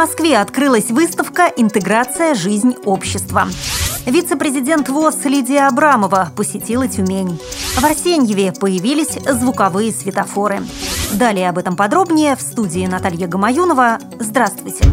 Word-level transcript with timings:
Москве 0.00 0.38
открылась 0.38 0.90
выставка 0.90 1.52
«Интеграция. 1.58 2.34
Жизнь 2.34 2.74
общества». 2.86 3.48
Вице-президент 4.06 4.88
ВОЗ 4.88 5.26
Лидия 5.26 5.68
Абрамова 5.68 6.32
посетила 6.34 6.88
Тюмень. 6.88 7.38
В 7.76 7.84
Арсеньеве 7.84 8.52
появились 8.58 9.18
звуковые 9.28 9.92
светофоры. 9.92 10.62
Далее 11.12 11.50
об 11.50 11.58
этом 11.58 11.76
подробнее 11.76 12.34
в 12.34 12.40
студии 12.40 12.86
Наталья 12.86 13.26
Гамаюнова. 13.26 13.98
Здравствуйте. 14.18 14.86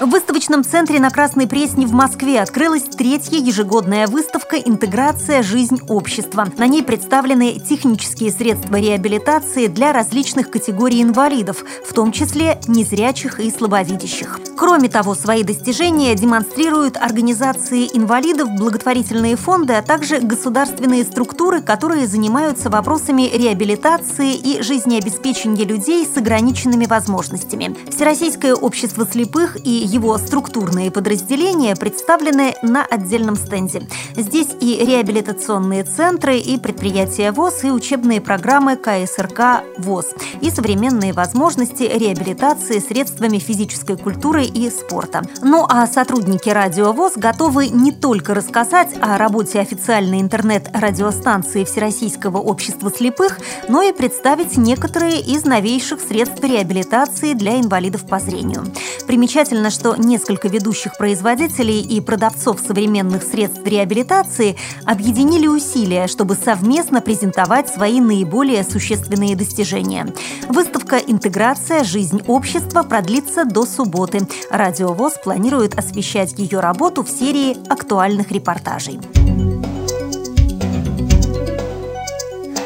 В 0.00 0.06
выставочном 0.06 0.64
центре 0.64 0.98
на 0.98 1.10
Красной 1.10 1.46
Пресне 1.46 1.86
в 1.86 1.92
Москве 1.92 2.40
открылась 2.40 2.84
третья 2.84 3.36
ежегодная 3.36 4.06
выставка 4.06 4.56
«Интеграция. 4.56 5.42
Жизнь 5.42 5.78
общества». 5.88 6.46
На 6.56 6.66
ней 6.66 6.82
представлены 6.82 7.60
технические 7.60 8.30
средства 8.30 8.76
реабилитации 8.76 9.66
для 9.66 9.92
различных 9.92 10.50
категорий 10.50 11.02
инвалидов, 11.02 11.62
в 11.86 11.92
том 11.92 12.12
числе 12.12 12.58
незрячих 12.66 13.40
и 13.40 13.50
слабовидящих. 13.50 14.40
Кроме 14.56 14.88
того, 14.88 15.14
свои 15.14 15.42
достижения 15.42 16.14
демонстрируют 16.14 16.96
организации 16.96 17.86
инвалидов, 17.92 18.48
благотворительные 18.58 19.36
фонды, 19.36 19.74
а 19.74 19.82
также 19.82 20.20
государственные 20.20 21.04
структуры, 21.04 21.60
которые 21.60 22.06
занимаются 22.06 22.70
вопросами 22.70 23.28
реабилитации 23.34 24.34
и 24.34 24.62
жизнеобеспечения 24.62 25.66
людей 25.66 26.06
с 26.06 26.16
ограниченными 26.16 26.86
возможностями. 26.86 27.76
Всероссийское 27.90 28.54
общество 28.54 29.06
слепых 29.06 29.58
и 29.62 29.89
его 29.90 30.16
структурные 30.18 30.90
подразделения 30.90 31.74
представлены 31.74 32.54
на 32.62 32.84
отдельном 32.84 33.34
стенде. 33.34 33.82
Здесь 34.16 34.48
и 34.60 34.84
реабилитационные 34.84 35.82
центры, 35.82 36.38
и 36.38 36.58
предприятия 36.58 37.32
ВОЗ, 37.32 37.64
и 37.64 37.70
учебные 37.70 38.20
программы 38.20 38.76
КСРК 38.76 39.64
ВОЗ, 39.78 40.06
и 40.40 40.50
современные 40.50 41.12
возможности 41.12 41.82
реабилитации 41.82 42.78
средствами 42.78 43.38
физической 43.38 43.96
культуры 43.96 44.44
и 44.44 44.70
спорта. 44.70 45.22
Ну 45.42 45.66
а 45.68 45.86
сотрудники 45.86 46.48
Радио 46.48 46.92
ВОЗ 46.92 47.14
готовы 47.16 47.68
не 47.68 47.90
только 47.90 48.34
рассказать 48.34 48.90
о 49.00 49.18
работе 49.18 49.58
официальной 49.58 50.20
интернет-радиостанции 50.20 51.64
Всероссийского 51.64 52.38
общества 52.38 52.92
слепых, 52.96 53.40
но 53.68 53.82
и 53.82 53.92
представить 53.92 54.56
некоторые 54.56 55.20
из 55.20 55.44
новейших 55.44 56.00
средств 56.00 56.42
реабилитации 56.44 57.34
для 57.34 57.60
инвалидов 57.60 58.06
по 58.06 58.20
зрению. 58.20 58.64
Примечательно, 59.06 59.70
что 59.70 59.79
несколько 59.98 60.48
ведущих 60.48 60.96
производителей 60.96 61.80
и 61.80 62.00
продавцов 62.00 62.60
современных 62.60 63.22
средств 63.22 63.60
реабилитации 63.64 64.56
объединили 64.84 65.46
усилия, 65.46 66.06
чтобы 66.06 66.34
совместно 66.34 67.00
презентовать 67.00 67.68
свои 67.68 68.00
наиболее 68.00 68.64
существенные 68.64 69.36
достижения. 69.36 70.06
Выставка 70.48 70.96
«Интеграция. 70.96 71.84
Жизнь 71.84 72.22
общества» 72.26 72.82
продлится 72.82 73.44
до 73.44 73.66
субботы. 73.66 74.20
Радио 74.50 74.92
ВОЗ 74.92 75.14
планирует 75.22 75.78
освещать 75.78 76.38
ее 76.38 76.60
работу 76.60 77.02
в 77.02 77.08
серии 77.10 77.56
актуальных 77.70 78.30
репортажей. 78.32 78.98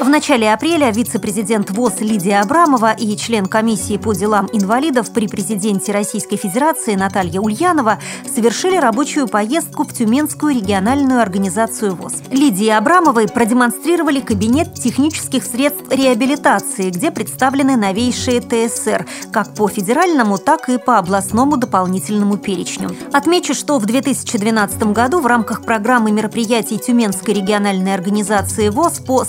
В 0.00 0.09
начале 0.09 0.53
апреля 0.53 0.91
вице-президент 0.91 1.70
ВОЗ 1.70 2.00
Лидия 2.00 2.41
Абрамова 2.41 2.92
и 2.92 3.17
член 3.17 3.47
комиссии 3.47 3.97
по 3.97 4.12
делам 4.12 4.48
инвалидов 4.53 5.12
при 5.12 5.28
президенте 5.28 5.92
Российской 5.92 6.36
Федерации 6.36 6.95
Наталья 6.95 7.41
Ульянова 7.41 7.98
совершили 8.33 8.77
рабочую 8.77 9.28
поездку 9.28 9.84
в 9.84 9.92
Тюменскую 9.92 10.55
региональную 10.55 11.20
организацию 11.20 11.95
ВОЗ. 11.95 12.14
Лидии 12.31 12.69
Абрамовой 12.69 13.28
продемонстрировали 13.28 14.20
кабинет 14.20 14.75
технических 14.75 15.45
средств 15.45 15.84
реабилитации, 15.91 16.91
где 16.91 17.11
представлены 17.11 17.77
новейшие 17.77 18.41
ТСР, 18.41 19.06
как 19.33 19.55
по 19.55 19.69
федеральному, 19.69 20.39
так 20.39 20.69
и 20.69 20.79
по 20.79 20.98
областному 20.98 21.56
дополнительному 21.56 22.36
перечню. 22.36 22.90
Отмечу, 23.13 23.55
что 23.55 23.79
в 23.79 23.86
2012 23.86 24.83
году 24.92 25.20
в 25.20 25.27
рамках 25.27 25.63
программы 25.63 26.11
мероприятий 26.11 26.79
Тюменской 26.79 27.35
региональной 27.35 27.95
организации 27.95 28.69
ВОЗ 28.69 29.01
по 29.01 29.24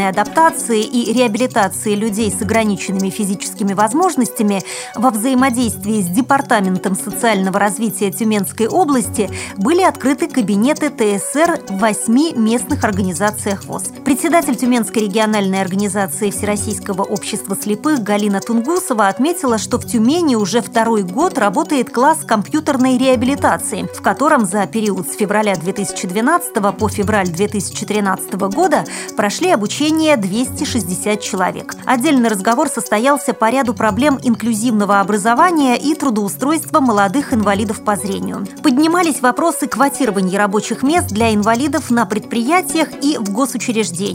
социальной 0.00 0.08
адаптации 0.08 0.82
и 0.82 1.12
реабилитации 1.12 1.94
людей 1.94 2.30
с 2.30 2.40
ограниченными 2.42 3.10
физическими 3.10 3.74
возможностями 3.74 4.62
во 4.94 5.10
взаимодействии 5.10 6.00
с 6.00 6.06
Департаментом 6.06 6.96
социального 6.96 7.58
развития 7.58 8.10
Тюменской 8.10 8.66
области 8.66 9.30
были 9.56 9.82
открыты 9.82 10.28
кабинеты 10.28 10.90
ТСР 10.90 11.60
в 11.68 11.78
восьми 11.78 12.32
местных 12.34 12.84
организациях 12.84 13.64
ВОЗ. 13.64 13.92
Председатель 14.20 14.54
Тюменской 14.54 15.04
региональной 15.04 15.62
организации 15.62 16.30
Всероссийского 16.30 17.04
общества 17.04 17.56
слепых 17.56 18.02
Галина 18.02 18.42
Тунгусова 18.42 19.08
отметила, 19.08 19.56
что 19.56 19.78
в 19.78 19.86
Тюмени 19.86 20.34
уже 20.34 20.60
второй 20.60 21.04
год 21.04 21.38
работает 21.38 21.88
класс 21.88 22.18
компьютерной 22.26 22.98
реабилитации, 22.98 23.88
в 23.94 24.02
котором 24.02 24.44
за 24.44 24.66
период 24.66 25.08
с 25.08 25.16
февраля 25.16 25.56
2012 25.56 26.52
по 26.76 26.88
февраль 26.90 27.28
2013 27.28 28.34
года 28.34 28.84
прошли 29.16 29.52
обучение 29.52 29.90
населения 29.90 30.16
260 30.16 31.20
человек. 31.20 31.74
Отдельный 31.86 32.28
разговор 32.28 32.68
состоялся 32.68 33.32
по 33.32 33.50
ряду 33.50 33.74
проблем 33.74 34.18
инклюзивного 34.22 35.00
образования 35.00 35.76
и 35.76 35.94
трудоустройства 35.94 36.80
молодых 36.80 37.32
инвалидов 37.32 37.84
по 37.84 37.96
зрению. 37.96 38.46
Поднимались 38.62 39.20
вопросы 39.20 39.66
квотирования 39.66 40.38
рабочих 40.38 40.82
мест 40.82 41.08
для 41.08 41.34
инвалидов 41.34 41.90
на 41.90 42.06
предприятиях 42.06 42.88
и 43.02 43.18
в 43.18 43.30
госучреждениях. 43.32 44.09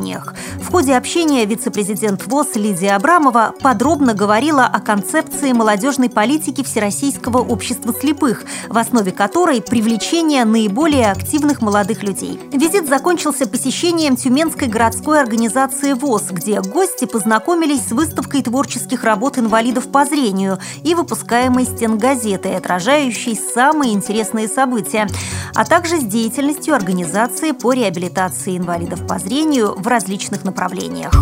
В 0.61 0.71
ходе 0.71 0.95
общения 0.95 1.45
вице-президент 1.45 2.27
ВОЗ 2.27 2.55
Лидия 2.55 2.95
Абрамова 2.95 3.53
подробно 3.61 4.13
говорила 4.13 4.65
о 4.65 4.81
концепции 4.81 5.51
молодежной 5.51 6.09
политики 6.09 6.63
Всероссийского 6.63 7.37
общества 7.37 7.93
слепых, 7.93 8.43
в 8.67 8.77
основе 8.77 9.11
которой 9.11 9.61
привлечение 9.61 10.43
наиболее 10.43 11.11
активных 11.11 11.61
молодых 11.61 12.03
людей. 12.03 12.39
Визит 12.51 12.89
закончился 12.89 13.47
посещением 13.47 14.15
Тюменской 14.17 14.67
городской 14.67 15.19
организации 15.19 15.93
ВОЗ, 15.93 16.31
где 16.31 16.61
гости 16.61 17.05
познакомились 17.05 17.87
с 17.87 17.91
выставкой 17.91 18.41
творческих 18.43 19.03
работ 19.03 19.37
инвалидов 19.37 19.91
по 19.91 20.05
зрению 20.05 20.59
и 20.83 20.93
выпускаемой 20.95 21.65
стенгазетой, 21.65 22.57
отражающей 22.57 23.35
самые 23.35 23.93
интересные 23.93 24.47
события, 24.47 25.07
а 25.53 25.63
также 25.63 25.99
с 25.99 26.03
деятельностью 26.03 26.75
организации 26.75 27.51
по 27.51 27.71
реабилитации 27.73 28.57
инвалидов 28.57 29.05
по 29.07 29.19
зрению 29.19 29.75
в 29.85 29.87
различных 29.87 30.43
направлениях. 30.43 31.13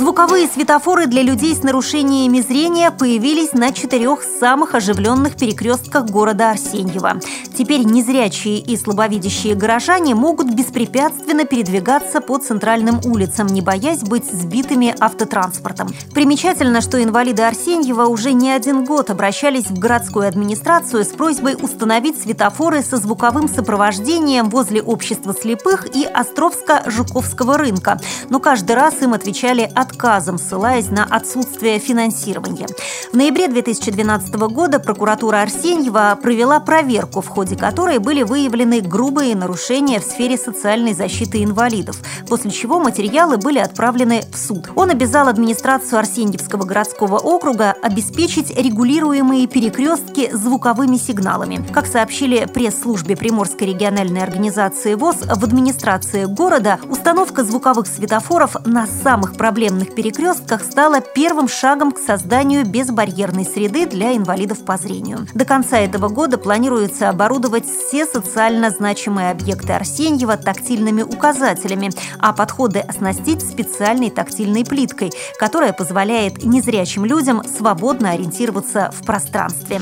Звуковые 0.00 0.48
светофоры 0.48 1.04
для 1.04 1.20
людей 1.20 1.54
с 1.54 1.62
нарушениями 1.62 2.40
зрения 2.40 2.90
появились 2.90 3.52
на 3.52 3.70
четырех 3.70 4.22
самых 4.22 4.74
оживленных 4.74 5.36
перекрестках 5.36 6.06
города 6.06 6.52
Арсеньева. 6.52 7.20
Теперь 7.54 7.84
незрячие 7.84 8.60
и 8.60 8.78
слабовидящие 8.78 9.54
горожане 9.54 10.14
могут 10.14 10.54
беспрепятственно 10.54 11.44
передвигаться 11.44 12.22
по 12.22 12.38
центральным 12.38 13.02
улицам, 13.04 13.48
не 13.48 13.60
боясь 13.60 14.00
быть 14.00 14.24
сбитыми 14.24 14.94
автотранспортом. 14.98 15.88
Примечательно, 16.14 16.80
что 16.80 17.02
инвалиды 17.02 17.42
Арсеньева 17.42 18.06
уже 18.06 18.32
не 18.32 18.50
один 18.50 18.86
год 18.86 19.10
обращались 19.10 19.66
в 19.66 19.78
городскую 19.78 20.26
администрацию 20.26 21.04
с 21.04 21.08
просьбой 21.08 21.58
установить 21.60 22.18
светофоры 22.18 22.82
со 22.82 22.96
звуковым 22.96 23.50
сопровождением 23.50 24.48
возле 24.48 24.80
общества 24.80 25.34
слепых 25.38 25.94
и 25.94 26.06
Островска-Жуковского 26.06 27.58
рынка. 27.58 28.00
Но 28.30 28.40
каждый 28.40 28.76
раз 28.76 29.02
им 29.02 29.12
отвечали 29.12 29.70
от 29.74 29.89
отказом, 29.90 30.38
ссылаясь 30.38 30.90
на 30.90 31.04
отсутствие 31.04 31.78
финансирования. 31.78 32.66
В 33.12 33.16
ноябре 33.16 33.48
2012 33.48 34.32
года 34.34 34.78
прокуратура 34.78 35.42
Арсеньева 35.42 36.18
провела 36.22 36.60
проверку, 36.60 37.20
в 37.20 37.28
ходе 37.28 37.56
которой 37.56 37.98
были 37.98 38.22
выявлены 38.22 38.80
грубые 38.80 39.34
нарушения 39.34 40.00
в 40.00 40.04
сфере 40.04 40.38
социальной 40.38 40.94
защиты 40.94 41.42
инвалидов, 41.42 41.98
после 42.28 42.50
чего 42.50 42.78
материалы 42.78 43.36
были 43.36 43.58
отправлены 43.58 44.22
в 44.32 44.38
суд. 44.38 44.70
Он 44.76 44.90
обязал 44.90 45.28
администрацию 45.28 45.98
Арсеньевского 45.98 46.64
городского 46.64 47.18
округа 47.18 47.74
обеспечить 47.82 48.56
регулируемые 48.56 49.46
перекрестки 49.46 50.30
звуковыми 50.32 50.96
сигналами. 50.96 51.64
Как 51.72 51.86
сообщили 51.86 52.46
пресс-службе 52.46 53.16
Приморской 53.16 53.68
региональной 53.68 54.22
организации 54.22 54.94
ВОЗ, 54.94 55.16
в 55.22 55.44
администрации 55.44 56.24
города 56.26 56.78
установка 56.88 57.42
звуковых 57.42 57.86
светофоров 57.86 58.56
на 58.64 58.86
самых 58.86 59.34
проблемных 59.34 59.79
подземных 59.80 59.94
перекрестках 59.94 60.62
стала 60.62 61.00
первым 61.00 61.48
шагом 61.48 61.92
к 61.92 61.98
созданию 61.98 62.66
безбарьерной 62.66 63.44
среды 63.44 63.86
для 63.86 64.16
инвалидов 64.16 64.64
по 64.64 64.76
зрению. 64.76 65.26
До 65.34 65.44
конца 65.44 65.78
этого 65.78 66.08
года 66.08 66.38
планируется 66.38 67.08
оборудовать 67.08 67.64
все 67.66 68.04
социально 68.06 68.70
значимые 68.70 69.30
объекты 69.30 69.72
Арсеньева 69.72 70.36
тактильными 70.36 71.02
указателями, 71.02 71.90
а 72.18 72.32
подходы 72.32 72.80
оснастить 72.80 73.42
специальной 73.42 74.10
тактильной 74.10 74.64
плиткой, 74.64 75.12
которая 75.38 75.72
позволяет 75.72 76.44
незрячим 76.44 77.04
людям 77.04 77.42
свободно 77.44 78.10
ориентироваться 78.10 78.90
в 78.92 79.04
пространстве. 79.04 79.80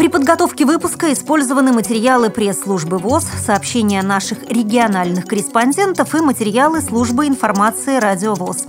При 0.00 0.08
подготовке 0.08 0.64
выпуска 0.64 1.12
использованы 1.12 1.72
материалы 1.72 2.30
пресс-службы 2.30 2.96
ВОЗ, 2.96 3.26
сообщения 3.44 4.00
наших 4.00 4.42
региональных 4.48 5.26
корреспондентов 5.26 6.14
и 6.14 6.20
материалы 6.22 6.80
службы 6.80 7.26
информации 7.26 7.98
Радио 7.98 8.34
ВОЗ. 8.34 8.64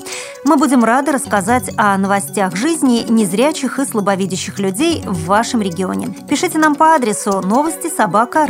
Мы 0.51 0.57
будем 0.57 0.83
рады 0.83 1.13
рассказать 1.13 1.71
о 1.77 1.97
новостях 1.97 2.57
жизни 2.57 3.05
незрячих 3.09 3.79
и 3.79 3.85
слабовидящих 3.85 4.59
людей 4.59 5.01
в 5.05 5.27
вашем 5.27 5.61
регионе. 5.61 6.13
Пишите 6.27 6.57
нам 6.57 6.75
по 6.75 6.93
адресу 6.93 7.39
новости 7.39 7.87
собака 7.87 8.45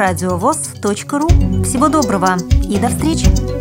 ру. 1.20 1.28
Всего 1.64 1.90
доброго 1.90 2.38
и 2.68 2.80
до 2.80 2.90
встречи! 2.90 3.61